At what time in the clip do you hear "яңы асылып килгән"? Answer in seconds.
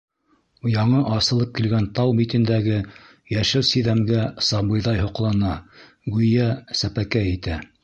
0.75-1.85